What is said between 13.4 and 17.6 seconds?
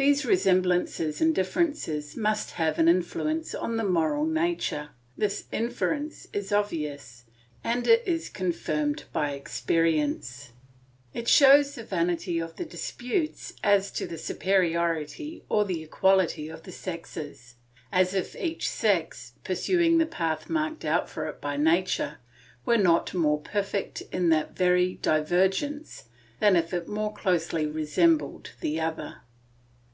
as to the superiority or the equality of the sexes;